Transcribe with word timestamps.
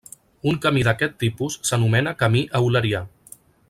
Un 0.51 0.55
camí 0.63 0.85
d'aquest 0.87 1.13
tipus 1.25 1.59
s'anomena 1.71 2.17
camí 2.25 2.43
eulerià. 2.61 3.07